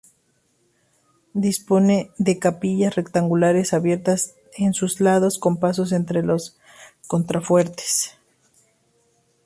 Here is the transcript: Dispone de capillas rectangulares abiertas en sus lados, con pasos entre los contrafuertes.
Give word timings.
Dispone 1.35 2.09
de 2.17 2.39
capillas 2.39 2.95
rectangulares 2.95 3.71
abiertas 3.71 4.33
en 4.57 4.73
sus 4.73 4.99
lados, 4.99 5.37
con 5.37 5.57
pasos 5.57 5.91
entre 5.91 6.23
los 6.23 6.57
contrafuertes. 7.05 8.17